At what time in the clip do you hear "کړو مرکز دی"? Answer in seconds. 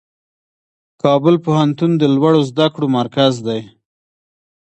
2.73-3.61